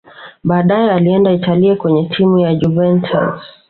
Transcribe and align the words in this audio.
baadaye 0.43 0.91
alienda 0.91 1.31
italia 1.31 1.75
kwenye 1.75 2.05
timu 2.09 2.39
ya 2.39 2.55
juventus 2.55 3.39